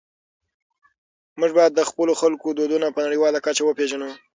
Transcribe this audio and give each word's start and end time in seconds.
موږ 1.39 1.51
باید 1.57 1.71
د 1.75 1.81
خپلو 1.89 2.13
خلکو 2.21 2.47
دودونه 2.57 2.87
په 2.95 2.99
نړيواله 3.05 3.39
کچه 3.45 3.61
وپېژنو. 3.65 4.09